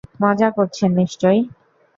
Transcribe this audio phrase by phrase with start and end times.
[0.23, 1.39] মজা করছেন নিশ্চয়।